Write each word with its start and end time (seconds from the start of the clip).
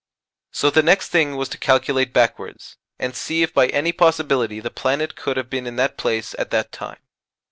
So 0.51 0.71
the 0.71 0.81
next 0.81 1.09
thing 1.09 1.35
was 1.35 1.47
to 1.49 1.59
calculate 1.59 2.11
backwards, 2.11 2.75
and 2.97 3.15
see 3.15 3.43
if 3.43 3.53
by 3.53 3.67
any 3.67 3.91
possibility 3.91 4.59
the 4.59 4.71
planet 4.71 5.15
could 5.15 5.37
have 5.37 5.47
been 5.51 5.67
in 5.67 5.75
that 5.75 5.95
place 5.95 6.33
at 6.39 6.49
that 6.49 6.71
time. 6.71 6.97